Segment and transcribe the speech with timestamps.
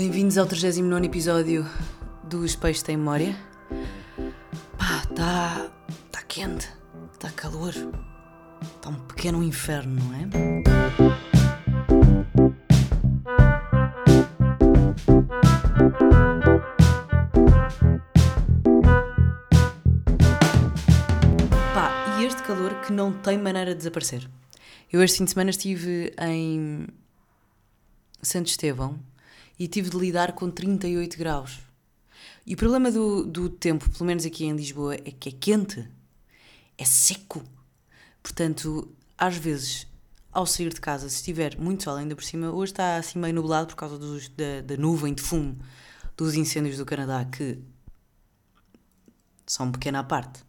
[0.00, 1.66] Bem-vindos ao 39 episódio
[2.24, 3.36] dos Peixes Tem Memória.
[4.78, 5.70] Pá, está
[6.10, 6.72] tá quente,
[7.12, 7.74] está calor,
[8.76, 10.26] está um pequeno inferno, não é?
[21.74, 24.26] Pá, e este calor que não tem maneira de desaparecer.
[24.90, 26.86] Eu este fim de semana estive em
[28.22, 29.09] Santo Estevão
[29.60, 31.58] e tive de lidar com 38 graus.
[32.46, 35.86] E o problema do, do tempo, pelo menos aqui em Lisboa, é que é quente,
[36.78, 37.44] é seco.
[38.22, 39.86] Portanto, às vezes,
[40.32, 43.34] ao sair de casa, se estiver muito sol ainda por cima, hoje está assim meio
[43.34, 45.58] nublado por causa dos, da, da nuvem de fumo
[46.16, 47.58] dos incêndios do Canadá, que
[49.46, 50.42] são pequena à parte.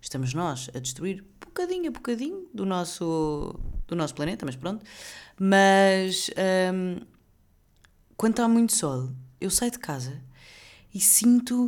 [0.00, 3.54] Estamos nós a destruir bocadinho a bocadinho do nosso,
[3.86, 4.84] do nosso planeta, mas pronto.
[5.38, 6.30] Mas
[6.74, 7.00] hum,
[8.16, 10.22] quando está muito sol, eu saio de casa
[10.94, 11.66] e sinto.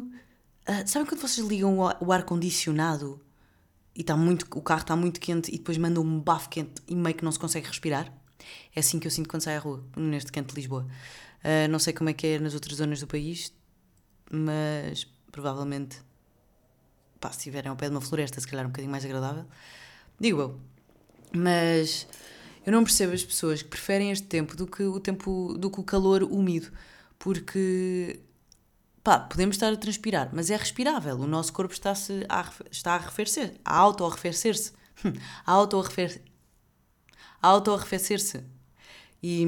[0.69, 3.21] Uh, sabem quando vocês ligam o, ar-condicionado
[3.95, 6.95] e está muito, o carro está muito quente e depois manda um bafo quente e
[6.95, 8.13] meio que não se consegue respirar?
[8.75, 10.87] É assim que eu sinto quando saio à rua, neste canto de Lisboa.
[11.45, 13.53] Uh, não sei como é que é nas outras zonas do país,
[14.31, 15.99] mas provavelmente
[17.21, 19.45] pá, se estiverem ao pé de uma floresta, se calhar um bocadinho mais agradável.
[20.19, 20.61] Digo eu.
[21.35, 22.07] Mas
[22.69, 25.81] eu não percebo as pessoas que preferem este tempo do que o tempo do que
[25.81, 26.71] o calor úmido,
[27.19, 28.21] porque
[29.03, 31.17] pá, podemos estar a transpirar, mas é respirável.
[31.17, 34.73] O nosso corpo está-se a, está a arrefecer, a auto-arrefecer-se.
[35.47, 36.21] A auto-arrefecer.
[37.41, 38.45] A auto-arrefecer-se.
[39.23, 39.47] E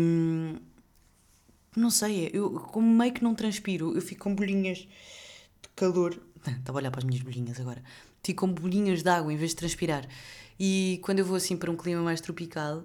[1.76, 6.18] não sei, eu como meio que não transpiro, eu fico com bolinhas de calor.
[6.46, 7.82] Estava a olhar para as minhas bolinhas agora.
[8.24, 10.08] Fico com bolinhas de água em vez de transpirar.
[10.58, 12.82] E quando eu vou assim para um clima mais tropical,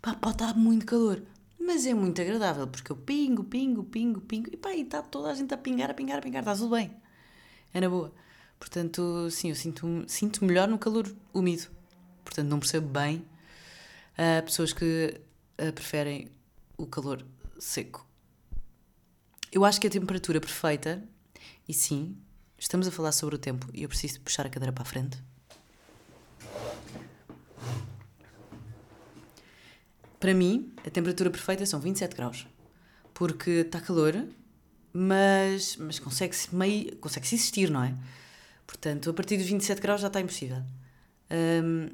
[0.00, 1.22] pá, pode estar muito calor.
[1.58, 5.30] Mas é muito agradável, porque eu pingo, pingo, pingo, pingo, e pá, e está toda
[5.30, 6.90] a gente a pingar, a pingar, a pingar, está tudo bem.
[7.72, 8.12] É na boa.
[8.58, 11.68] Portanto, sim, eu sinto, sinto melhor no calor úmido.
[12.24, 13.24] Portanto, não percebo bem
[14.18, 15.20] uh, pessoas que
[15.60, 16.28] uh, preferem
[16.76, 17.24] o calor
[17.58, 18.06] seco.
[19.52, 21.02] Eu acho que a temperatura perfeita,
[21.68, 22.16] e sim,
[22.58, 25.29] estamos a falar sobre o tempo, e eu preciso puxar a cadeira para a frente.
[30.20, 32.46] Para mim, a temperatura perfeita são 27 graus.
[33.14, 34.14] Porque está calor,
[34.92, 36.48] mas, mas consegue-se
[37.00, 37.94] consegue-se existir, não é?
[38.66, 40.62] Portanto, a partir dos 27 graus já está impossível.
[41.30, 41.88] Um,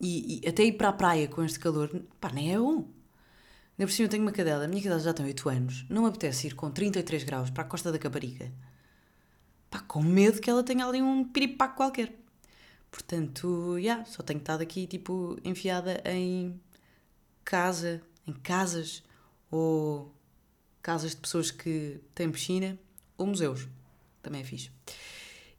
[0.00, 1.90] e, e, até ir para a praia com este calor,
[2.20, 2.88] pá, nem é bom.
[3.78, 6.02] Ainda por cima eu tenho uma cadela, a minha cadela já tem 8 anos, não
[6.02, 8.50] me apetece ir com 33 graus para a costa da Caparica.
[9.68, 12.12] Pá, com medo que ela tenha ali um piripaco qualquer.
[12.90, 16.58] Portanto, já, yeah, só tenho estado aqui, tipo, enfiada em
[17.46, 19.04] casa, em casas,
[19.50, 20.12] ou
[20.82, 22.78] casas de pessoas que têm piscina,
[23.16, 23.68] ou museus.
[24.20, 24.70] Também é fixe.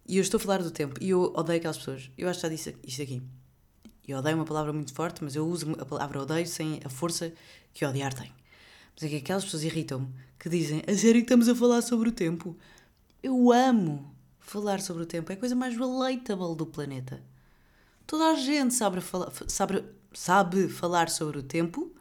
[0.05, 2.11] E eu estou a falar do tempo, e eu odeio aquelas pessoas.
[2.17, 3.23] Eu acho que já disse isto aqui.
[4.05, 7.33] Eu odeio uma palavra muito forte, mas eu uso a palavra odeio sem a força
[7.73, 8.31] que odiar tem.
[8.93, 12.09] Mas é que aquelas pessoas irritam-me que dizem a sério que estamos a falar sobre
[12.09, 12.55] o tempo.
[13.23, 17.21] Eu amo falar sobre o tempo, é a coisa mais relatable do planeta.
[18.05, 19.83] Toda a gente sabe falar, sabe,
[20.17, 21.93] sabe falar sobre o tempo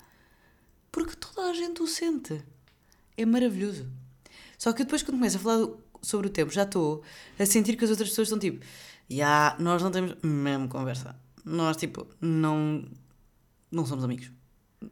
[0.91, 2.43] porque toda a gente o sente.
[3.15, 3.87] É maravilhoso.
[4.57, 5.69] Só que depois, quando começo a falar
[6.01, 7.03] sobre o tempo, já estou
[7.39, 8.65] a sentir que as outras pessoas estão tipo,
[9.11, 11.15] já, yeah, nós não temos mesmo conversa.
[11.45, 12.89] Nós, tipo, não,
[13.71, 14.31] não somos amigos.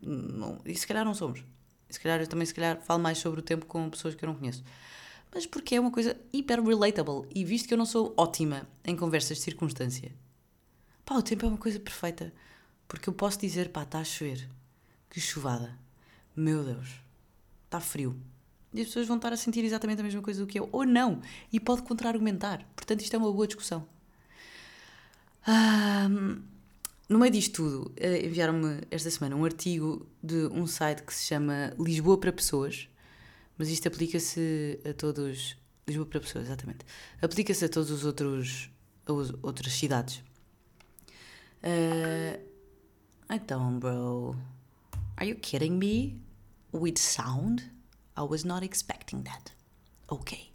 [0.03, 1.43] Não, e se calhar não somos.
[1.89, 4.29] Se calhar eu também, se calhar, falo mais sobre o tempo com pessoas que eu
[4.29, 4.63] não conheço.
[5.35, 7.27] Mas porque é uma coisa hiper relatable.
[7.35, 10.13] E visto que eu não sou ótima em conversas de circunstância,
[11.07, 12.33] Pá, o tempo é uma coisa perfeita.
[12.95, 14.49] Porque eu posso dizer, pá, está a chover.
[15.11, 15.77] Que chuvada.
[16.37, 16.89] Meu Deus.
[17.65, 18.17] Está frio.
[18.73, 20.69] E as pessoas vão estar a sentir exatamente a mesma coisa do que eu.
[20.71, 21.21] Ou não.
[21.53, 22.65] E pode contra-argumentar.
[22.77, 23.85] Portanto, isto é uma boa discussão.
[27.09, 31.25] No meio disto tudo, eh, enviaram-me esta semana um artigo de um site que se
[31.25, 32.89] chama Lisboa para Pessoas.
[33.59, 35.57] Mas isto aplica-se a todos.
[35.85, 36.87] Lisboa para Pessoas, exatamente.
[37.21, 38.71] Aplica-se a todos os outros.
[39.43, 40.23] Outras cidades
[41.65, 42.54] Uh,
[43.35, 44.37] então, bro,
[45.17, 46.21] are you kidding me?
[46.73, 47.71] With sound?
[48.17, 49.53] I was not expecting that.
[50.09, 50.53] Ok.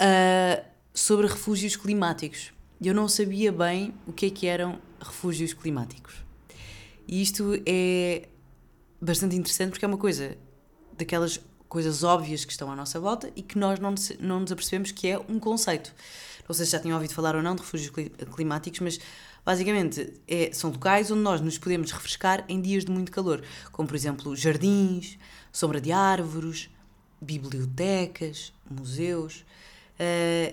[0.00, 0.64] Uh,
[0.94, 2.52] sobre refúgios climáticos.
[2.82, 6.14] Eu não sabia bem o que é que eram refúgios climáticos.
[7.06, 8.28] E isto é
[9.00, 10.36] bastante interessante porque é uma coisa
[10.96, 14.92] daquelas coisas óbvias que estão à nossa volta e que nós não, não nos apercebemos
[14.92, 15.94] que é um conceito.
[16.48, 17.92] Não sei se já tinham ouvido falar ou não de refúgios
[18.34, 19.00] climáticos, mas
[19.46, 23.86] Basicamente, é, são locais onde nós nos podemos refrescar em dias de muito calor, como
[23.86, 25.16] por exemplo jardins,
[25.52, 26.68] sombra de árvores,
[27.20, 29.46] bibliotecas, museus.
[30.00, 30.52] Uh,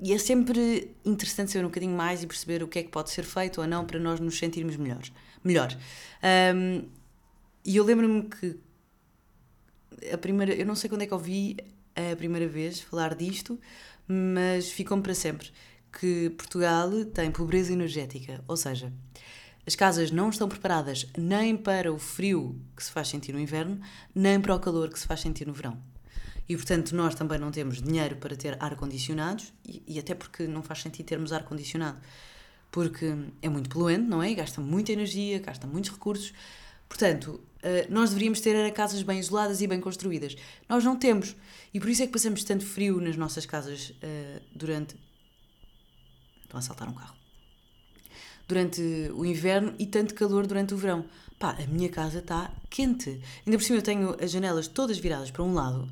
[0.00, 3.10] e é sempre interessante saber um bocadinho mais e perceber o que é que pode
[3.10, 5.76] ser feito ou não para nós nos sentirmos melhores, melhor.
[6.54, 6.88] Um,
[7.64, 8.56] e eu lembro-me que
[10.12, 11.56] a primeira, eu não sei quando é que ouvi
[11.96, 13.58] a primeira vez falar disto,
[14.06, 15.50] mas ficou-me para sempre
[15.92, 18.92] que Portugal tem pobreza energética, ou seja,
[19.66, 23.80] as casas não estão preparadas nem para o frio que se faz sentir no inverno,
[24.14, 25.78] nem para o calor que se faz sentir no verão.
[26.48, 30.62] E portanto, nós também não temos dinheiro para ter ar-condicionados, e, e, até porque não
[30.62, 32.00] faz sentido termos ar-condicionado,
[32.70, 34.34] porque é muito poluente, não é?
[34.34, 36.32] Gasta muita energia, gasta muitos recursos.
[36.88, 40.36] Portanto, eh, nós deveríamos ter casas bem isoladas e bem construídas.
[40.68, 41.36] Nós não temos.
[41.72, 44.96] E por isso é que passamos tanto frio nas nossas casas uh, durante.
[46.50, 47.14] Estão a saltar um carro.
[48.48, 48.82] Durante
[49.14, 51.04] o inverno e tanto calor durante o verão.
[51.38, 53.20] Pá, a minha casa está quente.
[53.46, 55.88] Ainda por cima eu tenho as janelas todas viradas para um lado.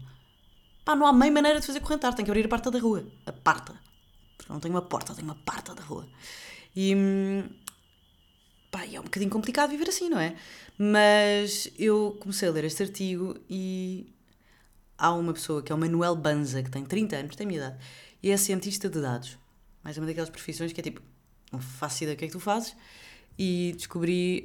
[0.85, 2.13] Pá, não há meia maneira de fazer correntar.
[2.13, 3.07] Tenho que abrir a porta da rua.
[3.25, 3.73] A porta.
[4.37, 6.09] Porque não tenho uma porta, tenho uma porta da rua.
[6.75, 6.93] E.
[6.93, 7.49] Hum,
[8.73, 10.35] pá, é um bocadinho complicado viver assim, não é?
[10.77, 14.13] Mas eu comecei a ler este artigo e
[14.99, 17.61] há uma pessoa que é o Manuel Banza, que tem 30 anos, tem a minha
[17.61, 17.79] idade,
[18.21, 19.39] e é cientista de dados.
[19.83, 21.03] Mais uma daquelas profissões que é tipo,
[21.53, 22.75] não faço ideia do que é que tu fazes,
[23.39, 24.45] e descobri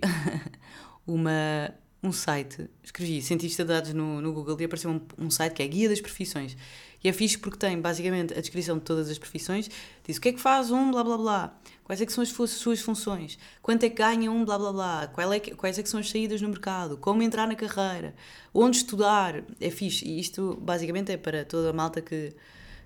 [1.07, 5.53] uma, um site, escrevi cientista de dados no, no Google e apareceu um, um site
[5.53, 6.55] que é Guia das Profissões.
[7.03, 9.69] E é fixe porque tem basicamente a descrição de todas as profissões,
[10.07, 12.29] diz o que é que faz um, blá blá blá, quais é que são as
[12.29, 15.83] suas funções, quanto é que ganha um, blá blá blá, qual é que, quais é
[15.83, 18.15] que são as saídas no mercado, como entrar na carreira,
[18.53, 20.05] onde estudar, é fixe.
[20.07, 22.33] E isto basicamente é para toda a malta que,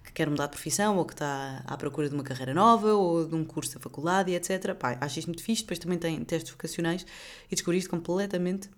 [0.08, 3.28] que quer mudar de profissão ou que está à procura de uma carreira nova ou
[3.28, 4.74] de um curso da faculdade etc.
[4.74, 5.64] Pá, acho isto muito fixe.
[5.64, 7.06] Depois também tem testes vocacionais
[7.52, 8.70] e descobri isto completamente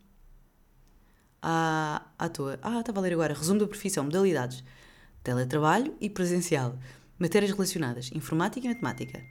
[1.42, 2.60] à, à toa.
[2.62, 3.34] Ah, estava a ler agora.
[3.34, 4.64] Resumo da profissão, modalidades
[5.24, 6.78] teletrabalho e presencial,
[7.18, 9.22] matérias relacionadas, informática e matemática,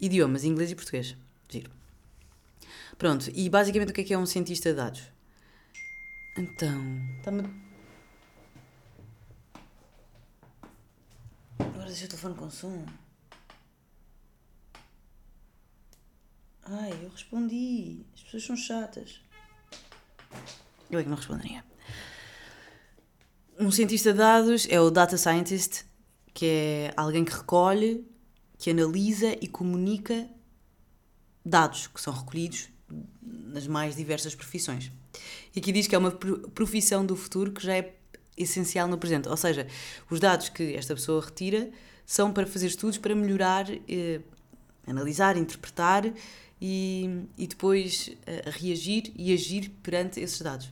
[0.00, 1.16] idiomas, inglês e português.
[1.48, 1.70] Giro.
[2.98, 5.02] Pronto, e basicamente o que é que é um cientista de dados?
[6.36, 6.82] Então,
[7.18, 7.65] está-me.
[11.96, 12.84] Deixa o telefone com som.
[16.64, 18.04] Ai, eu respondi.
[18.14, 19.20] As pessoas são chatas.
[20.90, 21.64] Eu é que não responderia.
[23.58, 25.84] Um cientista de dados é o data scientist,
[26.34, 28.06] que é alguém que recolhe,
[28.58, 30.28] que analisa e comunica
[31.42, 32.68] dados que são recolhidos
[33.22, 34.92] nas mais diversas profissões.
[35.54, 37.96] E aqui diz que é uma profissão do futuro que já é
[38.36, 39.28] essencial no presente.
[39.28, 39.66] Ou seja,
[40.10, 41.70] os dados que esta pessoa retira
[42.04, 44.20] são para fazer estudos para melhorar, eh,
[44.86, 46.04] analisar, interpretar
[46.60, 50.70] e, e depois eh, reagir e agir perante esses dados.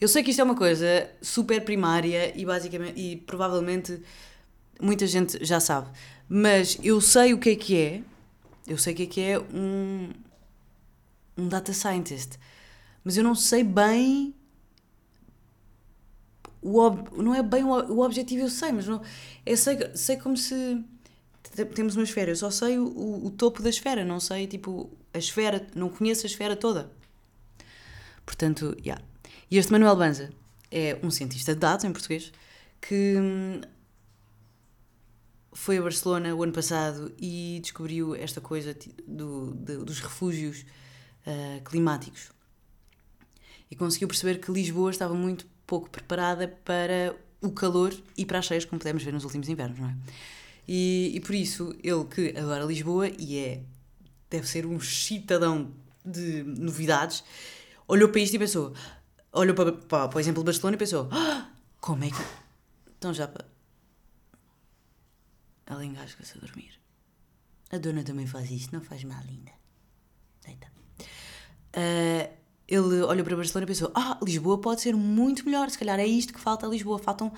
[0.00, 4.00] Eu sei que isto é uma coisa super primária e basicamente e provavelmente
[4.80, 5.88] muita gente já sabe,
[6.28, 8.02] mas eu sei o que é que é.
[8.66, 10.10] Eu sei o que é que é um
[11.36, 12.36] um data scientist,
[13.04, 14.34] mas eu não sei bem
[16.60, 19.00] o ob, não é bem o, o objetivo, eu sei, mas não,
[19.46, 20.84] eu sei, sei como se
[21.74, 24.90] temos uma esfera, eu só sei o, o, o topo da esfera, não sei tipo
[25.12, 26.90] a esfera, não conheço a esfera toda.
[28.24, 29.02] Portanto, yeah,
[29.50, 30.30] e este Manuel Banza
[30.70, 32.32] é um cientista de dados, em português,
[32.80, 33.60] que hum,
[35.52, 40.64] foi a Barcelona o ano passado e descobriu esta coisa do, de, dos refúgios
[41.26, 42.30] uh, climáticos.
[43.70, 48.46] E conseguiu perceber que Lisboa estava muito pouco preparada para o calor e para as
[48.46, 49.96] cheias, como podemos ver nos últimos invernos, não é?
[50.66, 53.62] E, e por isso, ele que adora Lisboa e é,
[54.30, 55.72] deve ser um chitadão
[56.04, 57.22] de novidades,
[57.86, 58.74] olhou para isto e pensou:
[59.30, 62.24] olhou para, para, para o exemplo de Barcelona e pensou: ah, como é que.
[62.96, 63.30] Então já.
[65.66, 66.72] Ela engasga-se a dormir.
[67.70, 69.52] A dona também faz isto, não faz mal, linda.
[70.44, 70.72] Deita.
[71.76, 75.70] Uh, ele olhou para Barcelona e pensou: Ah, Lisboa pode ser muito melhor.
[75.70, 76.98] Se calhar é isto que falta a Lisboa.
[76.98, 77.32] Faltam uh,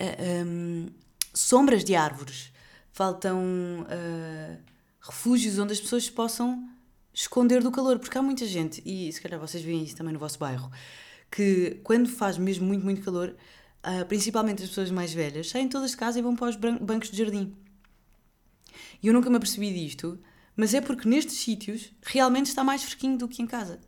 [0.00, 0.88] ah, um,
[1.32, 2.52] sombras de árvores,
[2.90, 3.40] faltam
[3.82, 4.58] uh,
[5.00, 6.68] refúgios onde as pessoas possam
[7.14, 10.18] esconder do calor, porque há muita gente, e se calhar vocês veem isso também no
[10.18, 10.70] vosso bairro,
[11.30, 13.36] que quando faz mesmo muito, muito calor,
[13.84, 17.10] uh, principalmente as pessoas mais velhas, saem todas de casa e vão para os bancos
[17.10, 17.54] de jardim.
[19.02, 20.18] E eu nunca me apercebi disto,
[20.56, 23.80] mas é porque nestes sítios realmente está mais fresquinho do que em casa.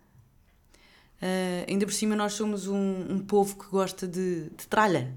[1.24, 5.10] Uh, ainda por cima, nós somos um, um povo que gosta de, de tralha,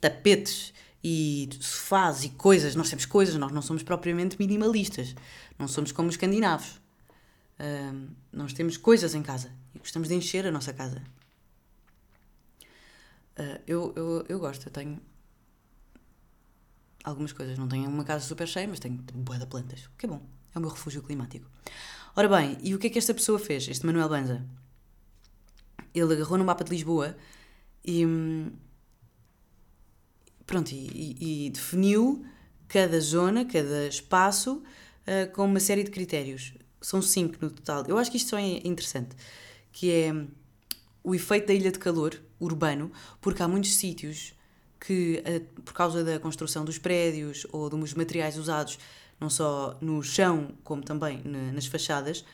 [0.00, 0.72] tapetes
[1.04, 2.74] e sofás e coisas.
[2.74, 5.14] Nós temos coisas, nós não somos propriamente minimalistas.
[5.58, 6.80] Não somos como os escandinavos.
[7.60, 11.02] Uh, nós temos coisas em casa e gostamos de encher a nossa casa.
[13.38, 14.98] Uh, eu, eu, eu gosto, eu tenho
[17.04, 17.58] algumas coisas.
[17.58, 20.22] Não tenho uma casa super cheia, mas tenho boa de plantas, que é bom.
[20.54, 21.46] É o meu refúgio climático.
[22.16, 24.46] Ora bem, e o que é que esta pessoa fez, este Manuel Banza?
[25.94, 27.16] Ele agarrou no mapa de Lisboa
[27.84, 28.06] e.
[30.46, 32.24] Pronto, e, e, definiu
[32.68, 34.62] cada zona, cada espaço,
[35.06, 36.54] uh, com uma série de critérios.
[36.80, 37.84] São cinco no total.
[37.86, 39.14] Eu acho que isto só é interessante,
[39.70, 40.12] que é
[41.02, 44.34] o efeito da ilha de calor urbano, porque há muitos sítios
[44.80, 48.78] que, uh, por causa da construção dos prédios ou dos materiais usados,
[49.20, 52.24] não só no chão como também nas fachadas,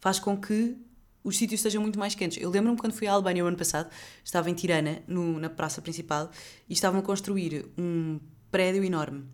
[0.00, 0.76] faz com que
[1.24, 2.40] os sítios sejam muito mais quentes.
[2.40, 3.90] Eu lembro-me quando fui à Albânia o ano passado,
[4.22, 6.30] estava em Tirana, no, na praça principal,
[6.68, 9.24] e estavam a construir um prédio enorme.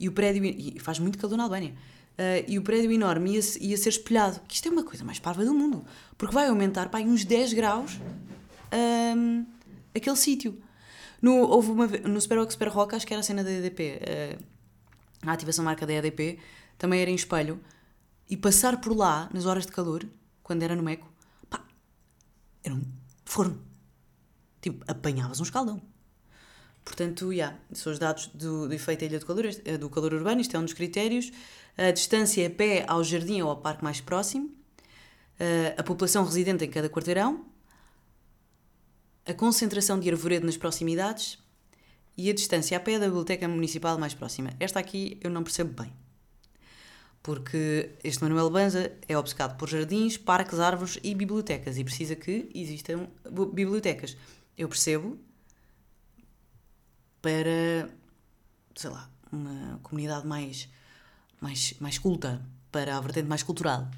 [0.00, 0.42] E o prédio.
[0.44, 1.74] E faz muito calor na Albânia.
[2.12, 4.40] Uh, e o prédio enorme ia, ia ser espelhado.
[4.48, 5.84] Que isto é uma coisa mais parva do mundo.
[6.16, 8.00] Porque vai aumentar para uns 10 graus
[9.16, 9.46] um,
[9.94, 10.58] aquele sítio.
[11.20, 14.00] No, houve uma, no Super Rock, Super Rock, acho que era a cena da EDP.
[14.00, 14.44] Uh,
[15.24, 16.38] a ativação marca da EDP
[16.78, 17.60] também era em espelho.
[18.30, 20.06] E passar por lá, nas horas de calor,
[20.42, 21.10] quando era no Meco,
[21.48, 21.64] pá,
[22.62, 22.82] era um
[23.24, 23.62] forno.
[24.60, 25.82] Tipo, apanhavas um escaldão.
[26.84, 30.14] Portanto, já, yeah, são os dados do, do efeito ilha do calor, eh, do calor
[30.14, 31.30] urbano, isto é um dos critérios.
[31.76, 34.50] A distância a pé ao jardim ou ao parque mais próximo.
[35.38, 37.46] Eh, a população residente em cada quarteirão.
[39.24, 41.38] A concentração de arvoredo nas proximidades.
[42.16, 44.50] E a distância a pé da biblioteca municipal mais próxima.
[44.58, 46.01] Esta aqui eu não percebo bem
[47.22, 52.50] porque este Manuel Banza é obcecado por jardins, parques, árvores e bibliotecas e precisa que
[52.54, 53.06] existam
[53.52, 54.16] bibliotecas.
[54.58, 55.18] Eu percebo
[57.20, 57.88] para,
[58.74, 60.68] sei lá, uma comunidade mais,
[61.40, 63.88] mais, mais culta, para a vertente mais cultural.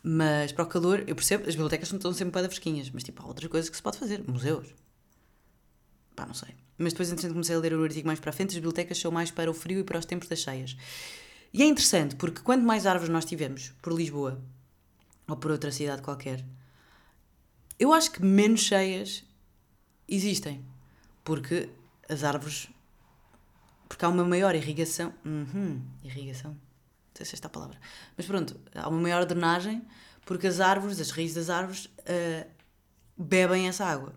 [0.00, 3.22] Mas para o calor, eu percebo, as bibliotecas não estão sempre para fresquinhas, mas tipo,
[3.22, 4.68] há outras coisas que se pode fazer, museus.
[6.14, 6.54] Pá, não sei.
[6.78, 9.10] Mas depois, entretanto, comecei a ler o artigo mais para a frente, as bibliotecas são
[9.10, 10.76] mais para o frio e para os tempos das cheias.
[11.54, 14.42] E é interessante porque quanto mais árvores nós tivermos por Lisboa
[15.28, 16.44] ou por outra cidade qualquer,
[17.78, 19.24] eu acho que menos cheias
[20.08, 20.64] existem.
[21.22, 21.70] Porque
[22.08, 22.68] as árvores.
[23.88, 25.14] Porque há uma maior irrigação.
[25.24, 26.50] Uhum, irrigação.
[26.50, 27.78] Não sei se é esta a palavra.
[28.16, 29.80] Mas pronto, há uma maior drenagem
[30.26, 32.50] porque as árvores, as raízes das árvores, uh,
[33.16, 34.12] bebem essa água.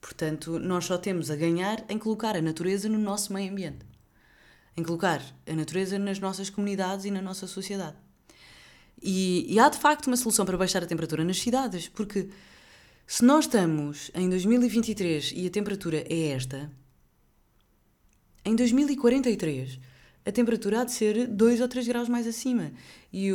[0.00, 3.89] Portanto, nós só temos a ganhar em colocar a natureza no nosso meio ambiente
[4.76, 7.96] em colocar a natureza nas nossas comunidades e na nossa sociedade.
[9.02, 12.28] E, e, há de facto uma solução para baixar a temperatura nas cidades, porque
[13.06, 16.70] se nós estamos em 2023 e a temperatura é esta,
[18.44, 19.80] em 2043
[20.24, 22.72] a temperatura há de ser 2 ou 3 graus mais acima.
[23.10, 23.30] E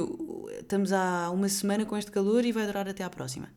[0.60, 3.50] estamos há uma semana com este calor e vai durar até à próxima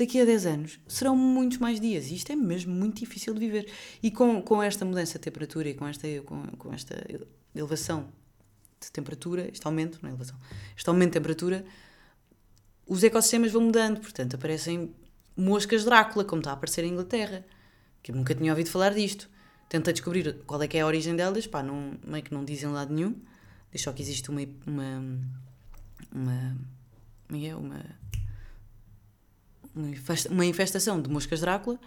[0.00, 3.40] daqui a 10 anos serão muitos mais dias e isto é mesmo muito difícil de
[3.40, 3.70] viver.
[4.02, 6.96] E com, com esta mudança de temperatura e com esta, com, com esta
[7.54, 8.08] elevação
[8.80, 10.36] de temperatura, este aumento, não é elevação,
[10.76, 11.64] este aumento de temperatura,
[12.86, 14.92] os ecossistemas vão mudando, portanto aparecem
[15.36, 17.44] moscas Drácula, como está a aparecer em Inglaterra,
[18.02, 19.28] que eu nunca tinha ouvido falar disto.
[19.68, 22.70] Tentei descobrir qual é que é a origem delas, pá, não, meio que não dizem
[22.70, 23.14] lado nenhum.
[23.70, 25.20] Diz só que existe uma, uma,
[26.12, 26.56] uma,
[27.28, 27.54] uma, é?
[27.54, 27.84] uma
[30.30, 31.78] uma infestação de moscas Drácula,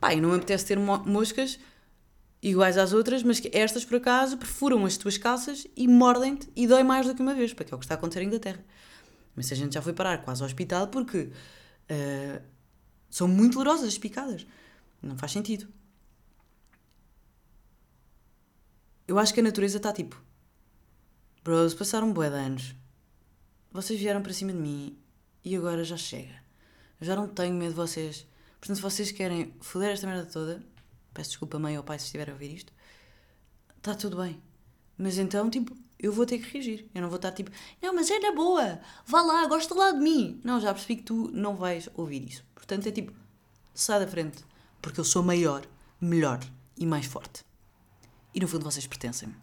[0.00, 1.58] pá, e não me apetece ter moscas
[2.42, 6.66] iguais às outras, mas que estas, por acaso, perfuram as tuas calças e mordem-te e
[6.66, 8.62] dói mais do que uma vez, porque é o que está a acontecer em Inglaterra.
[9.34, 11.30] Mas a gente já foi parar quase ao hospital porque
[11.90, 12.42] uh,
[13.08, 14.46] são muito dolorosas as picadas.
[15.02, 15.66] Não faz sentido.
[19.08, 20.22] Eu acho que a natureza está tipo.
[21.42, 22.74] Bros, passaram bué de anos.
[23.72, 24.98] Vocês vieram para cima de mim
[25.44, 26.43] e agora já chega.
[27.00, 28.26] Já não tenho medo de vocês.
[28.60, 30.62] Portanto, se vocês querem foder esta merda toda,
[31.12, 32.72] peço desculpa, mãe ou pai, se estiver a ouvir isto,
[33.76, 34.42] está tudo bem.
[34.96, 36.88] Mas então, tipo, eu vou ter que reagir.
[36.94, 37.50] Eu não vou estar tipo,
[37.82, 40.40] não, mas é na boa, vá lá, gosta lá de mim.
[40.44, 42.44] Não, já percebi que tu não vais ouvir isso.
[42.54, 43.12] Portanto, é tipo,
[43.74, 44.44] sai da frente,
[44.80, 45.66] porque eu sou maior,
[46.00, 46.40] melhor
[46.76, 47.44] e mais forte.
[48.34, 49.34] E no fundo vocês pertencem-me.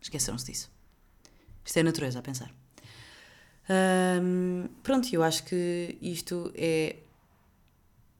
[0.00, 0.70] Esqueceram-se disso.
[1.64, 2.57] Isto é a natureza a pensar.
[3.70, 6.96] Um, pronto, eu acho que isto é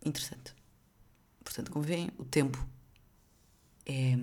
[0.04, 0.54] interessante.
[1.42, 2.64] Portanto, como veem, o tempo
[3.86, 4.16] é,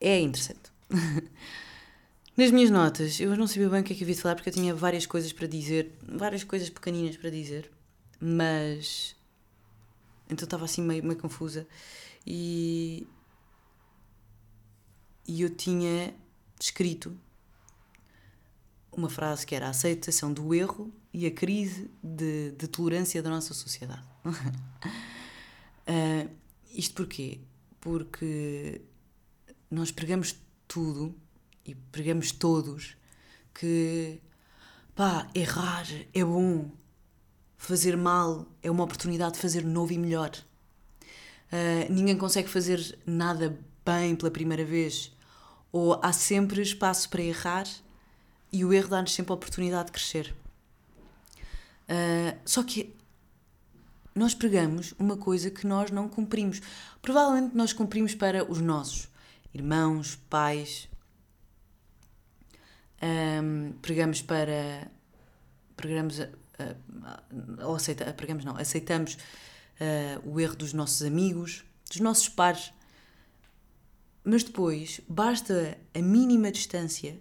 [0.00, 0.72] é interessante.
[2.36, 4.48] Nas minhas notas, eu não sabia bem o que é que havia de falar porque
[4.48, 7.70] eu tinha várias coisas para dizer, várias coisas pequeninas para dizer,
[8.18, 9.14] mas
[10.30, 11.66] então estava assim meio, meio confusa
[12.26, 13.06] e,
[15.28, 16.14] e eu tinha
[16.58, 17.14] escrito
[18.92, 23.30] uma frase que era a aceitação do erro e a crise de, de tolerância da
[23.30, 24.02] nossa sociedade.
[24.26, 26.30] uh,
[26.72, 27.40] isto porquê?
[27.80, 28.80] Porque
[29.70, 30.36] nós pregamos
[30.68, 31.14] tudo
[31.64, 32.96] e pregamos todos
[33.54, 34.20] que
[34.94, 36.70] pá, errar é bom,
[37.56, 40.30] fazer mal é uma oportunidade de fazer novo e melhor.
[41.52, 45.12] Uh, ninguém consegue fazer nada bem pela primeira vez,
[45.70, 47.66] ou há sempre espaço para errar
[48.52, 50.34] e o erro dá-nos sempre a oportunidade de crescer.
[51.88, 52.94] Uh, só que
[54.14, 56.60] nós pregamos uma coisa que nós não cumprimos.
[57.00, 59.08] Provavelmente nós cumprimos para os nossos
[59.54, 60.88] irmãos, pais.
[63.02, 64.90] Um, pregamos para.
[65.76, 66.20] Pregamos.
[67.64, 72.72] Ou aceita, pregamos não, aceitamos uh, o erro dos nossos amigos, dos nossos pares.
[74.22, 77.18] Mas depois basta a mínima distância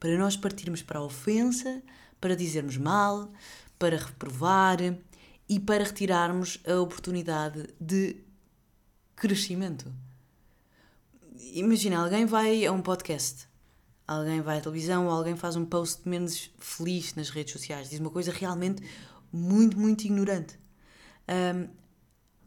[0.00, 1.82] para nós partirmos para a ofensa,
[2.18, 3.30] para dizermos mal,
[3.78, 4.78] para reprovar
[5.48, 8.16] e para retirarmos a oportunidade de
[9.14, 9.92] crescimento.
[11.52, 13.46] Imagina, alguém vai a um podcast,
[14.06, 18.00] alguém vai à televisão, ou alguém faz um post menos feliz nas redes sociais, diz
[18.00, 18.82] uma coisa realmente
[19.32, 20.58] muito, muito ignorante.
[21.28, 21.68] Um,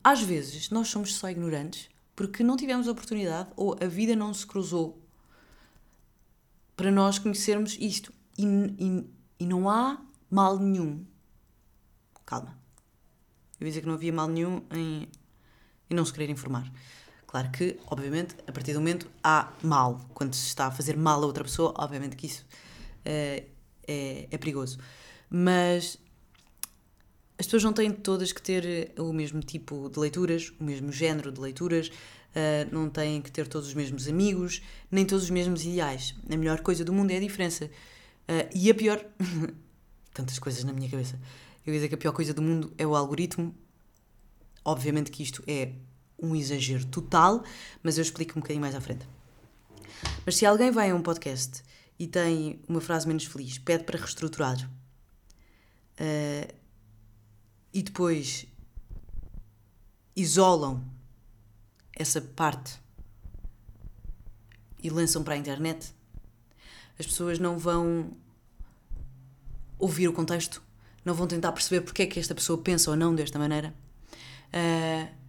[0.03, 4.45] às vezes nós somos só ignorantes porque não tivemos oportunidade ou a vida não se
[4.45, 5.02] cruzou
[6.75, 8.13] para nós conhecermos isto.
[8.37, 9.05] E, e,
[9.39, 11.05] e não há mal nenhum
[12.25, 12.57] calma.
[13.59, 15.07] Eu ia dizer que não havia mal nenhum em,
[15.89, 16.71] em não se querer informar.
[17.27, 19.99] Claro que, obviamente, a partir do momento há mal.
[20.13, 22.45] Quando se está a fazer mal a outra pessoa, obviamente que isso
[23.05, 23.45] é,
[23.87, 24.77] é, é perigoso.
[25.29, 25.97] Mas
[27.37, 31.31] as pessoas não têm todas que ter o mesmo tipo de leituras, o mesmo género
[31.31, 31.91] de leituras,
[32.35, 34.61] uh, não têm que ter todos os mesmos amigos,
[34.91, 36.15] nem todos os mesmos ideais.
[36.29, 37.65] A melhor coisa do mundo é a diferença.
[37.65, 39.03] Uh, e a pior.
[40.13, 41.19] Tantas coisas na minha cabeça.
[41.65, 43.55] Eu ia dizer que a pior coisa do mundo é o algoritmo.
[44.63, 45.73] Obviamente que isto é
[46.21, 47.43] um exagero total,
[47.81, 49.08] mas eu explico um bocadinho mais à frente.
[50.25, 51.63] Mas se alguém vai a um podcast
[51.97, 54.58] e tem uma frase menos feliz, pede para reestruturar
[55.99, 56.53] uh,
[57.73, 58.45] e depois
[60.15, 60.92] isolam
[61.95, 62.79] essa parte
[64.82, 65.93] e lançam para a internet,
[66.99, 68.12] as pessoas não vão
[69.79, 70.62] ouvir o contexto
[71.03, 73.73] não vão tentar perceber porque é que esta pessoa pensa ou não desta maneira.
[74.53, 75.23] Uh,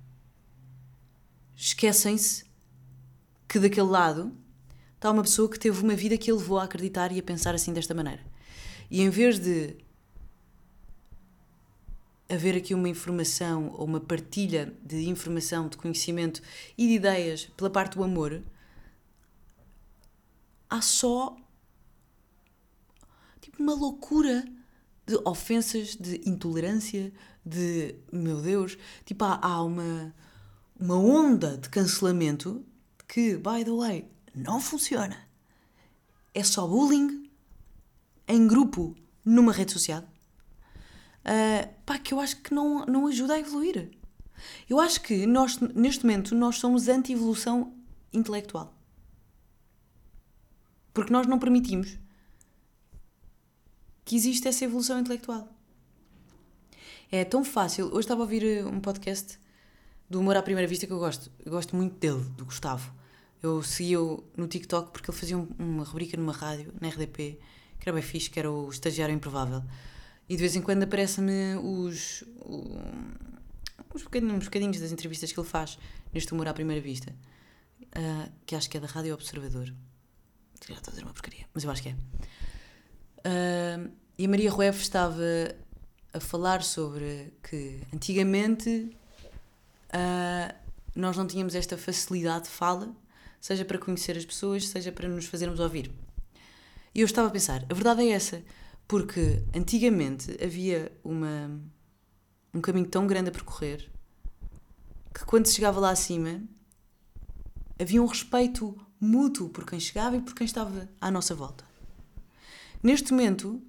[1.57, 2.45] Esquecem-se
[3.49, 4.37] que daquele lado
[4.97, 7.73] está uma pessoa que teve uma vida que levou a acreditar e a pensar assim
[7.73, 8.21] desta maneira.
[8.91, 9.77] E em vez de
[12.35, 16.43] haver aqui uma informação ou uma partilha de informação, de conhecimento
[16.77, 18.43] e de ideias pela parte do amor,
[20.69, 21.37] há só
[23.41, 24.45] tipo uma loucura
[25.07, 27.13] de ofensas, de intolerância,
[27.45, 30.15] de meu Deus, tipo há, há uma,
[30.79, 32.65] uma onda de cancelamento
[33.07, 35.29] que, by the way, não funciona.
[36.33, 37.31] É só bullying
[38.27, 40.03] em grupo numa rede social.
[41.25, 43.91] Uh, pá, que eu acho que não, não ajuda a evoluir.
[44.69, 47.75] Eu acho que nós, neste momento, nós somos anti-evolução
[48.13, 48.75] intelectual.
[50.93, 51.99] Porque nós não permitimos
[54.05, 55.49] que existe essa evolução intelectual.
[57.11, 57.87] É tão fácil.
[57.87, 59.39] Hoje estava a ouvir eh, um podcast
[60.09, 61.31] do Humor à Primeira Vista que eu gosto.
[61.45, 62.93] Eu gosto muito dele, do Gustavo.
[63.43, 67.39] Eu segui-o no TikTok porque ele fazia uma rubrica numa rádio, na RDP,
[67.79, 69.63] que era bem fixe, que era o Estagiário Improvável.
[70.29, 72.25] E de vez em quando aparecem-me os,
[73.93, 75.79] os bocadinhos, bocadinhos das entrevistas que ele faz
[76.13, 77.15] neste Humor à Primeira Vista,
[77.83, 79.73] uh, que acho que é da Rádio Observador.
[80.67, 81.93] Já estou a dizer uma porcaria, mas eu acho que é.
[83.27, 85.23] Uh, e a Maria Rueff estava
[86.13, 88.97] a falar sobre que antigamente
[89.91, 90.55] uh,
[90.95, 92.95] nós não tínhamos esta facilidade de fala,
[93.41, 95.91] seja para conhecer as pessoas, seja para nos fazermos ouvir.
[96.95, 98.43] E eu estava a pensar, a verdade é essa,
[98.87, 101.61] porque antigamente havia uma,
[102.53, 103.91] um caminho tão grande a percorrer
[105.15, 106.43] que quando se chegava lá acima
[107.79, 111.65] havia um respeito mútuo por quem chegava e por quem estava à nossa volta.
[112.83, 113.63] Neste momento,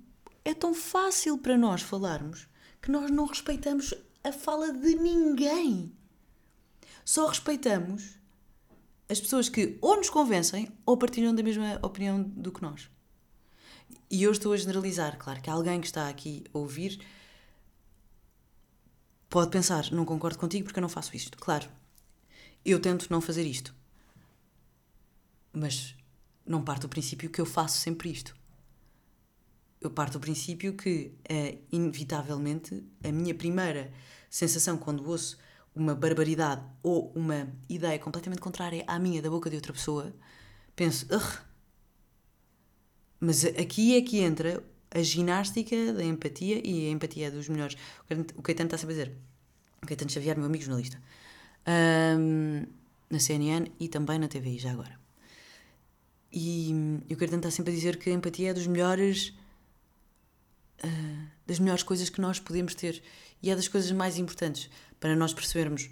[0.44, 2.48] é tão fácil para nós falarmos
[2.82, 5.92] que nós não respeitamos a fala de ninguém.
[7.04, 8.20] Só respeitamos
[9.08, 12.90] as pessoas que ou nos convencem ou partilham da mesma opinião do que nós.
[14.16, 17.06] E eu estou a generalizar, claro que alguém que está aqui a ouvir
[19.30, 21.38] pode pensar, não concordo contigo porque eu não faço isto.
[21.38, 21.68] Claro,
[22.64, 23.76] eu tento não fazer isto.
[25.52, 25.96] Mas
[26.46, 28.34] não parto do princípio que eu faço sempre isto
[29.86, 33.92] eu parto do princípio que, uh, inevitavelmente, a minha primeira
[34.30, 35.38] sensação quando ouço
[35.76, 40.12] uma barbaridade ou uma ideia completamente contrária à minha da boca de outra pessoa,
[40.76, 41.06] penso!
[43.20, 47.76] Mas aqui é que entra a ginástica da empatia e a empatia é dos melhores.
[48.36, 49.14] O Caetano está sempre a dizer,
[49.82, 51.02] o Caetano Xavier, meu amigo jornalista,
[52.18, 52.66] um,
[53.10, 55.00] na CNN e também na TVI, já agora.
[56.32, 56.72] E,
[57.10, 59.34] e o Caetano está sempre a dizer que a empatia é dos melhores.
[60.84, 63.02] Uh, das melhores coisas que nós podemos ter
[63.42, 65.90] e é das coisas mais importantes para nós percebermos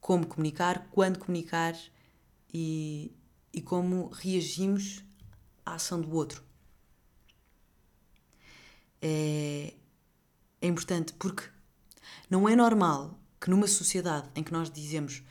[0.00, 1.76] como comunicar, quando comunicar
[2.52, 3.12] e,
[3.52, 5.04] e como reagimos
[5.70, 6.42] à ação do outro.
[9.02, 9.72] É,
[10.60, 11.44] é importante porque
[12.28, 15.22] não é normal que numa sociedade em que nós dizemos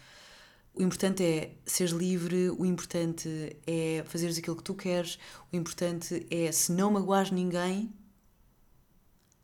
[0.73, 5.19] o importante é seres livre, o importante é fazeres aquilo que tu queres,
[5.51, 7.93] o importante é se não magoares ninguém,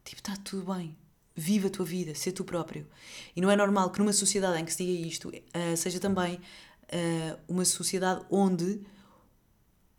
[0.03, 0.95] tipo, está tudo bem.
[1.35, 2.87] Viva a tua vida, ser tu próprio.
[3.35, 6.35] E não é normal que numa sociedade em que se diga isto uh, seja também
[6.35, 8.79] uh, uma sociedade onde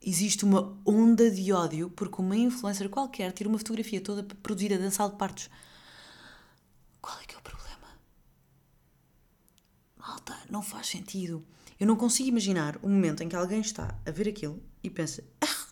[0.02, 5.12] existe uma onda de ódio porque uma influencer qualquer tira uma fotografia toda produzida dançada
[5.12, 5.50] de partos.
[7.00, 7.88] Qual é que é o problema?
[9.96, 11.44] Malta, não faz sentido.
[11.78, 15.22] Eu não consigo imaginar o momento em que alguém está a ver aquilo e pensa:
[15.40, 15.66] ah,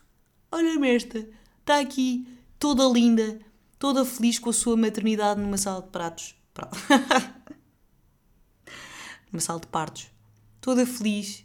[0.51, 1.27] olha-me esta,
[1.59, 2.27] está aqui,
[2.59, 3.39] toda linda,
[3.79, 6.35] toda feliz com a sua maternidade numa sala de pratos.
[9.31, 10.07] numa sala de partos.
[10.61, 11.43] Toda feliz.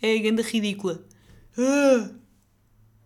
[0.00, 1.06] É a ganda ridícula.
[1.58, 2.14] Ah,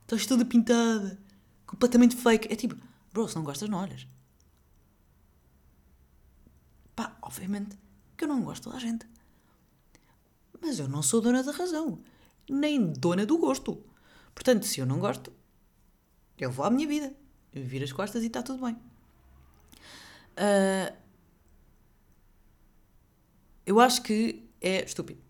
[0.03, 1.19] estás toda pintada.
[1.67, 2.53] Completamente fake.
[2.53, 2.77] É tipo,
[3.13, 4.07] bro, se não gostas, não olhas.
[6.95, 7.79] Pá, obviamente
[8.17, 9.07] que eu não gosto da gente.
[10.61, 12.03] Mas eu não sou dona da razão.
[12.49, 13.83] Nem dona do gosto.
[14.35, 15.33] Portanto, se eu não gosto,
[16.39, 17.15] eu vou à minha vida
[17.53, 18.75] vira as costas e está tudo bem.
[20.37, 20.97] Uh,
[23.67, 25.21] eu acho que é estúpido.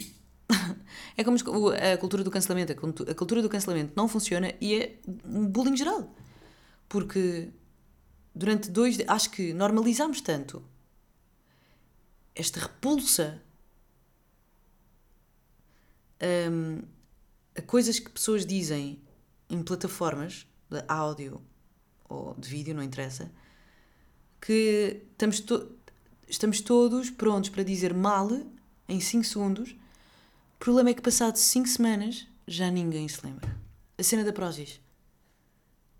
[1.16, 1.36] é como
[1.70, 2.72] a cultura do cancelamento.
[2.72, 6.14] A cultura do cancelamento não funciona e é um bullying geral.
[6.88, 7.50] Porque
[8.34, 8.98] durante dois.
[9.06, 10.62] Acho que normalizamos tanto
[12.34, 13.42] esta repulsa
[16.50, 16.82] um,
[17.56, 19.00] a coisas que pessoas dizem
[19.48, 21.42] em plataformas de áudio
[22.08, 23.30] ou de vídeo, não interessa,
[24.40, 25.76] que estamos, to
[26.28, 28.28] estamos todos prontos para dizer mal
[28.88, 29.76] em 5 segundos.
[30.60, 33.58] O problema é que, passado 5 semanas, já ninguém se lembra.
[33.96, 34.78] A cena da Prozis.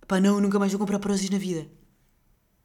[0.07, 1.67] Pá, não, nunca mais vou comprar Prozis na vida.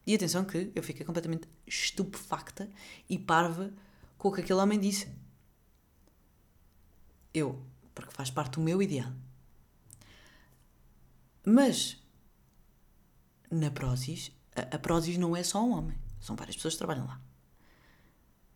[0.06, 2.70] E atenção que eu fiquei completamente estupefacta
[3.10, 3.74] e parva
[4.18, 5.08] com o que aquele homem disse.
[7.34, 9.14] Eu, porque faz parte do meu ideal.
[11.46, 12.04] Mas
[13.50, 17.08] na Prozis, a, a Prozis não é só um homem, são várias pessoas que trabalham
[17.08, 17.22] lá.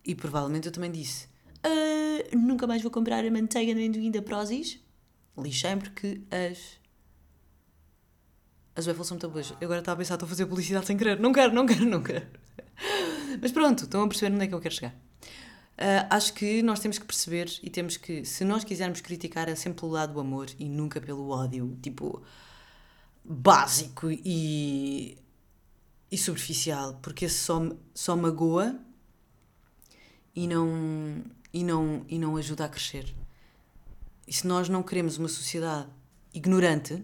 [0.03, 1.29] E provavelmente eu também disse:
[1.63, 4.79] ah, nunca mais vou comprar a manteiga de amendoim da Prozis.
[5.37, 6.79] Lixei porque as.
[8.75, 9.51] As waffles são muito boas.
[9.59, 11.19] Eu agora estava a pensar, estou a fazer publicidade sem querer.
[11.19, 12.27] Não quero, não quero, não quero.
[13.41, 14.95] Mas pronto, estão a perceber onde é que eu quero chegar.
[15.77, 19.55] Uh, acho que nós temos que perceber e temos que, se nós quisermos criticar, é
[19.55, 21.77] sempre pelo lado do amor e nunca pelo ódio.
[21.81, 22.21] Tipo,
[23.23, 25.17] básico e,
[26.11, 27.61] e superficial, porque esse só,
[27.93, 28.79] só magoa
[30.35, 33.13] e não, e, não, e não ajuda a crescer.
[34.27, 35.87] E se nós não queremos uma sociedade
[36.33, 37.03] ignorante,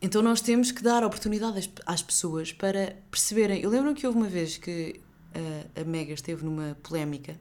[0.00, 3.60] então nós temos que dar oportunidade às, pessoas para perceberem.
[3.60, 5.00] Eu lembro que houve uma vez que
[5.34, 7.40] a, a Mega esteve numa polémica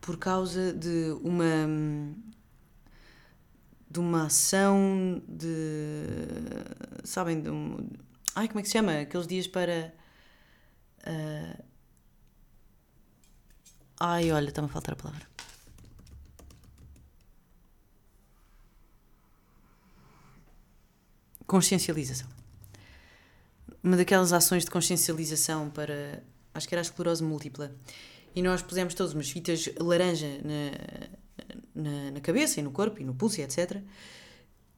[0.00, 1.66] por causa de uma
[3.94, 5.46] de uma ação de.
[7.04, 7.40] Sabem?
[7.40, 7.88] De um,
[8.34, 9.00] ai, como é que se chama?
[9.00, 9.94] Aqueles dias para.
[11.06, 11.62] Uh,
[14.04, 15.26] ai, olha, está-me a faltar a palavra.
[21.46, 22.28] Consciencialização.
[23.82, 26.22] Uma daquelas ações de consciencialização para.
[26.54, 27.74] Acho que era a esclerose múltipla.
[28.34, 33.04] E nós pusemos todos umas fitas laranja na, na, na cabeça e no corpo e
[33.04, 33.80] no pulso e etc.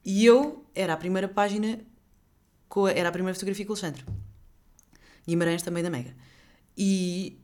[0.05, 1.79] E eu era a primeira página,
[2.95, 4.05] era a primeira fotografia com o Alexandre.
[5.27, 6.15] Guimarães também da Mega.
[6.77, 7.39] E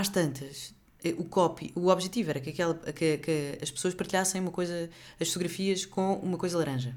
[0.00, 0.74] às tantas,
[1.16, 5.28] o copy, o objetivo era que, aquela, que, que as pessoas partilhassem uma coisa, as
[5.28, 6.94] fotografias com uma coisa laranja.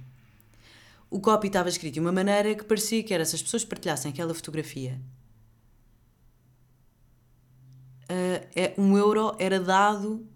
[1.09, 4.11] O copy estava escrito de uma maneira que parecia que era se as pessoas partilhassem
[4.11, 4.99] aquela fotografia,
[8.03, 10.27] uh, é, um euro era dado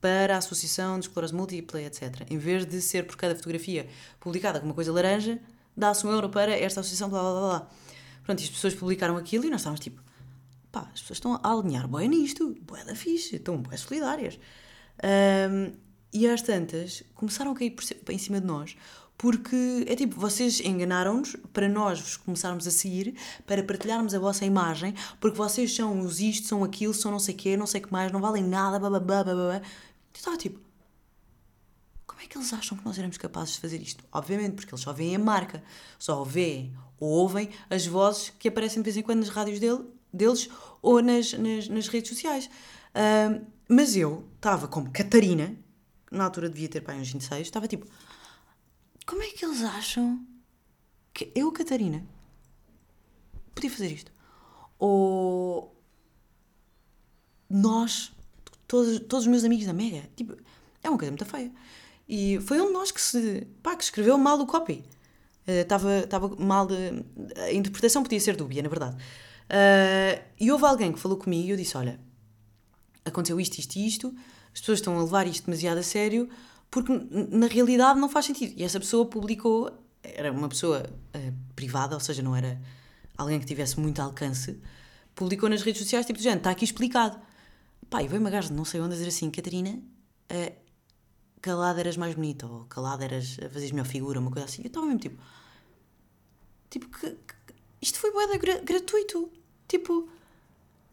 [0.00, 2.26] para a Associação de Esclerose Múltipla, etc.
[2.28, 5.38] Em vez de ser por cada fotografia publicada com uma coisa laranja,
[5.76, 7.70] dá-se um euro para esta associação, blá blá blá.
[8.24, 10.02] Pronto, e as pessoas publicaram aquilo e nós estávamos tipo,
[10.72, 14.40] pá, as pessoas estão a alinhar boé nisto, boé da fixe, estão boé solidárias.
[15.04, 15.72] Um,
[16.12, 18.76] e às tantas, começaram a cair por, em cima de nós,
[19.16, 23.14] porque é tipo, vocês enganaram-nos para nós vos começarmos a seguir,
[23.46, 27.34] para partilharmos a vossa imagem, porque vocês são os isto, são aquilo, são não sei
[27.34, 29.22] o quê, não sei o que mais, não valem nada, blá blá.
[29.24, 29.62] Eu
[30.14, 30.60] estava tipo,
[32.06, 34.04] como é que eles acham que nós éramos capazes de fazer isto?
[34.12, 35.62] Obviamente, porque eles só veem a marca,
[35.98, 39.84] só veem ou ouvem as vozes que aparecem de vez em quando nas rádios dele,
[40.12, 40.48] deles
[40.80, 42.46] ou nas, nas, nas redes sociais.
[42.94, 45.56] Uh, mas eu estava como Catarina,
[46.10, 47.86] na altura devia ter pai uns 26, estava tipo,
[49.06, 50.24] como é que eles acham
[51.14, 52.04] que eu, Catarina,
[53.54, 54.12] podia fazer isto?
[54.78, 55.74] Ou
[57.48, 58.12] nós,
[58.66, 60.36] todos, todos os meus amigos da Mega, tipo,
[60.82, 61.52] é uma coisa muito feia.
[62.08, 64.84] E foi um de nós que se, pá, que escreveu mal o copy.
[65.46, 65.88] Estava
[66.28, 67.04] uh, mal de,
[67.36, 68.96] a interpretação podia ser dúbia, na verdade.
[69.52, 72.00] Uh, e houve alguém que falou comigo e eu disse: Olha,
[73.04, 74.14] aconteceu isto, isto e isto,
[74.54, 76.26] as pessoas estão a levar isto demasiado a sério,
[76.70, 78.54] porque na realidade não faz sentido.
[78.56, 79.70] E essa pessoa publicou,
[80.02, 82.58] era uma pessoa uh, privada, ou seja, não era
[83.16, 84.58] alguém que tivesse muito alcance,
[85.14, 87.20] publicou nas redes sociais, tipo, gente, está aqui explicado.
[87.90, 89.78] Pá, e veio uma gaja de não sei onde dizer assim: Catarina,
[90.32, 90.52] uh,
[91.42, 94.62] calada eras mais bonita, ou calada eras, fazias melhor figura, uma coisa assim.
[94.62, 95.22] Eu estava mesmo tipo.
[96.70, 99.30] Tipo, que, que isto foi boeda gra gratuito.
[99.72, 100.06] Tipo,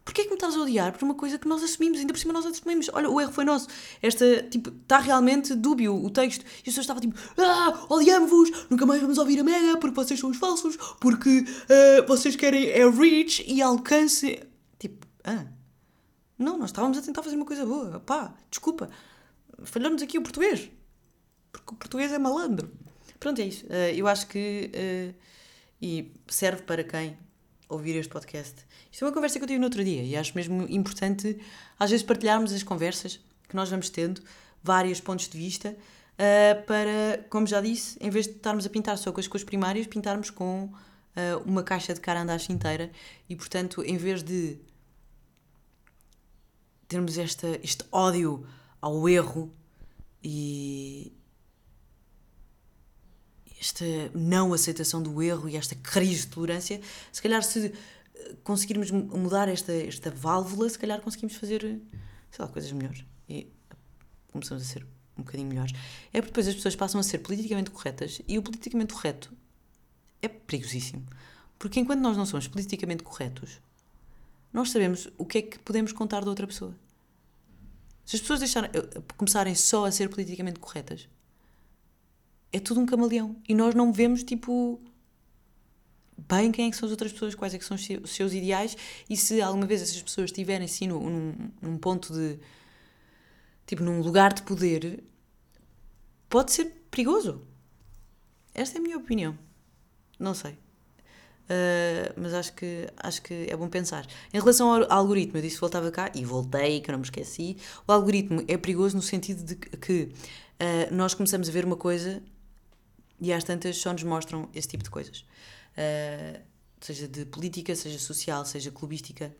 [0.06, 1.98] porquê é que me estás a odiar por uma coisa que nós assumimos?
[1.98, 2.88] Ainda por cima nós assumimos.
[2.94, 3.68] Olha, o erro foi nosso.
[4.00, 6.40] Esta, tipo, está realmente dúbio o texto.
[6.40, 10.18] E as pessoas estavam tipo, ah, odiamos-vos, nunca mais vamos ouvir a Mega porque vocês
[10.18, 14.42] são os falsos, porque uh, vocês querem é reach e alcance.
[14.78, 15.44] Tipo, ah.
[16.38, 18.00] Não, nós estávamos a tentar fazer uma coisa boa.
[18.00, 18.88] Pá, desculpa.
[19.62, 20.70] Falhamos aqui o português.
[21.52, 22.72] Porque o português é malandro.
[23.18, 23.66] Pronto, é isso.
[23.66, 24.70] Uh, eu acho que.
[24.74, 25.14] Uh,
[25.82, 27.18] e serve para quem
[27.70, 28.56] ouvir este podcast.
[28.90, 31.38] Isto é uma conversa que eu tive no outro dia e acho mesmo importante,
[31.78, 34.20] às vezes, partilharmos as conversas que nós vamos tendo,
[34.62, 38.98] vários pontos de vista, uh, para, como já disse, em vez de estarmos a pintar
[38.98, 40.72] só com as cores primárias, pintarmos com uh,
[41.46, 42.90] uma caixa de carandache inteira
[43.28, 44.58] e, portanto, em vez de
[46.86, 48.44] termos esta, este ódio
[48.80, 49.54] ao erro
[50.22, 51.12] e,
[53.60, 56.80] esta não aceitação do erro e esta crise de tolerância,
[57.12, 57.66] se calhar se
[58.14, 63.04] eh, conseguirmos mudar esta, esta válvula, se calhar conseguimos fazer, sei lá, coisas melhores.
[63.28, 63.46] E
[64.32, 65.74] começamos a ser um bocadinho melhores.
[66.10, 69.30] É porque depois as pessoas passam a ser politicamente corretas e o politicamente correto
[70.22, 71.06] é perigosíssimo.
[71.58, 73.60] Porque enquanto nós não somos politicamente corretos,
[74.50, 76.74] nós sabemos o que é que podemos contar de outra pessoa.
[78.06, 81.06] Se as pessoas deixarem, eh, começarem só a ser politicamente corretas,
[82.52, 83.36] é tudo um camaleão.
[83.48, 84.80] E nós não vemos, tipo,
[86.28, 88.76] bem quem é que são as outras pessoas, quais é que são os seus ideais
[89.08, 92.38] e se alguma vez essas pessoas estiverem assim num, num ponto de.
[93.66, 95.02] tipo, num lugar de poder,
[96.28, 97.42] pode ser perigoso.
[98.54, 99.38] Esta é a minha opinião.
[100.18, 100.52] Não sei.
[101.50, 104.06] Uh, mas acho que, acho que é bom pensar.
[104.32, 107.04] Em relação ao algoritmo, eu disse que voltava cá e voltei, que eu não me
[107.04, 107.56] esqueci.
[107.88, 112.22] O algoritmo é perigoso no sentido de que uh, nós começamos a ver uma coisa
[113.20, 115.24] e às tantas só nos mostram esse tipo de coisas.
[115.72, 116.40] Uh,
[116.80, 119.34] seja de política, seja social, seja clubística,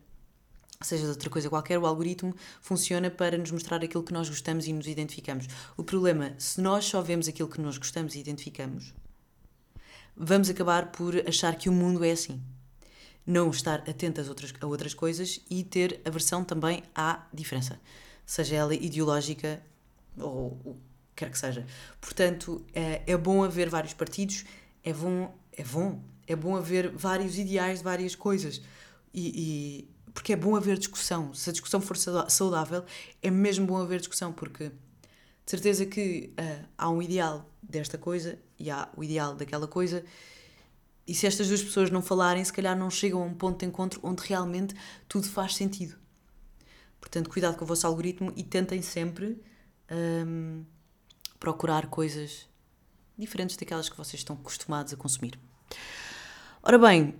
[0.81, 4.67] seja de outra coisa qualquer, o algoritmo funciona para nos mostrar aquilo que nós gostamos
[4.67, 5.47] e nos identificamos.
[5.75, 8.93] O problema, se nós só vemos aquilo que nós gostamos e identificamos,
[10.15, 12.41] vamos acabar por achar que o mundo é assim.
[13.25, 17.79] Não estar atento às outras, a outras coisas e ter aversão também à diferença,
[18.25, 19.61] seja ela ideológica
[20.17, 20.77] ou
[21.21, 21.65] quer que seja.
[21.99, 24.43] Portanto, é, é bom haver vários partidos,
[24.83, 28.61] é bom, é bom, é bom haver vários ideais de várias coisas.
[29.13, 31.33] E, e, porque é bom haver discussão.
[31.33, 32.83] Se a discussão for saudável,
[33.21, 38.39] é mesmo bom haver discussão, porque de certeza que uh, há um ideal desta coisa
[38.57, 40.03] e há o ideal daquela coisa.
[41.05, 43.65] E se estas duas pessoas não falarem, se calhar não chegam a um ponto de
[43.65, 44.75] encontro onde realmente
[45.07, 45.95] tudo faz sentido.
[46.99, 49.41] Portanto, cuidado com o vosso algoritmo e tentem sempre
[49.91, 50.63] um,
[51.41, 52.47] procurar coisas
[53.17, 55.39] diferentes daquelas que vocês estão acostumados a consumir.
[56.61, 57.15] Ora bem,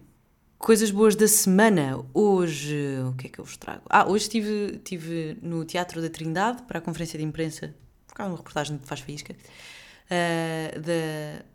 [0.60, 2.06] coisas boas da semana.
[2.14, 3.82] Hoje, o que é que eu vos trago?
[3.90, 7.74] Ah, hoje estive, estive no Teatro da Trindade para a conferência de imprensa,
[8.08, 11.46] por causa de uma reportagem de Faz Faísca, uh, da,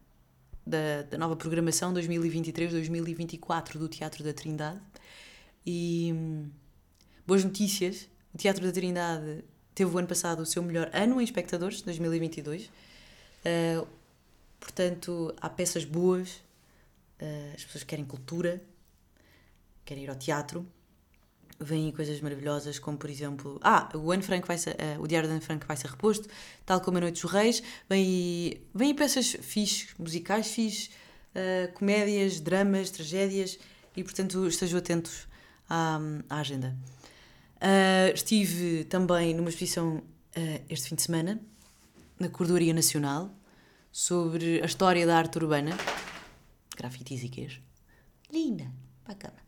[0.66, 4.80] da, da, nova programação 2023-2024 do Teatro da Trindade.
[5.64, 6.50] E hum,
[7.24, 8.08] boas notícias.
[8.34, 9.44] O Teatro da Trindade
[9.76, 12.64] teve o ano passado o seu melhor ano em espectadores, 2022.
[12.64, 13.86] Uh,
[14.58, 16.42] portanto, há peças boas,
[17.20, 18.60] uh, as pessoas querem cultura,
[19.84, 20.66] querem ir ao teatro,
[21.60, 25.28] vêm coisas maravilhosas, como por exemplo, ah, o Anne Frank vai ser, uh, o Diário
[25.28, 26.26] de Anne Frank vai ser reposto,
[26.64, 30.90] tal como a Noite dos Reis, vêm, peças fixes, musicais fixes,
[31.74, 33.58] comédias, dramas, tragédias,
[33.94, 35.28] e portanto estejam atentos
[35.68, 36.74] à, à agenda.
[37.56, 40.02] Uh, estive também numa exposição
[40.68, 41.40] este fim de semana,
[42.20, 43.34] na Cordoaria Nacional,
[43.90, 45.70] sobre a história da arte urbana,
[46.76, 47.62] grafites e queijo.
[48.30, 48.70] Linda,
[49.06, 49.46] bacana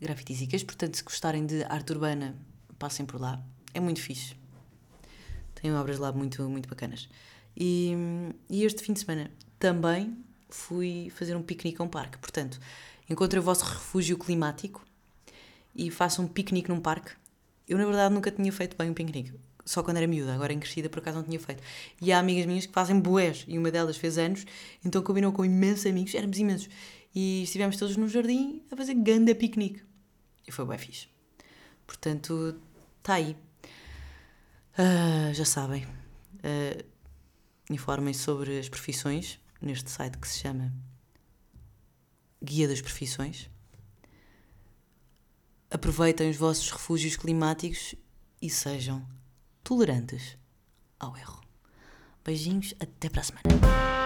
[0.00, 2.36] grafites e portanto, se gostarem de arte urbana,
[2.78, 3.42] passem por lá.
[3.74, 4.36] É muito fixe.
[5.54, 7.08] Tem obras lá muito, muito bacanas.
[7.56, 7.92] E,
[8.48, 10.16] e este fim de semana também
[10.48, 12.16] fui fazer um piquenique a um parque.
[12.18, 12.60] Portanto,
[13.10, 14.86] encontrem o vosso refúgio climático
[15.78, 17.12] e façam um piquenique num parque.
[17.66, 19.32] Eu, na verdade, nunca tinha feito bem um piquenique.
[19.64, 21.62] Só quando era miúda, agora em crescida, por acaso não tinha feito.
[22.00, 24.44] E há amigas minhas que fazem boés, e uma delas fez anos,
[24.84, 26.68] então combinou com imensos amigos, éramos imensos.
[27.14, 29.82] E estivemos todos no jardim a fazer ganda piquenique.
[30.46, 31.06] E foi bem fixe.
[31.86, 32.58] Portanto,
[32.98, 33.36] está aí.
[34.74, 35.84] Uh, já sabem.
[35.84, 36.84] Uh,
[37.70, 40.72] Informem-se sobre as profissões neste site que se chama
[42.42, 43.50] Guia das Profissões.
[45.70, 47.94] Aproveitem os vossos refúgios climáticos
[48.40, 49.06] e sejam
[49.62, 50.38] tolerantes
[50.98, 51.42] ao erro.
[52.24, 53.97] Beijinhos, até para a semana.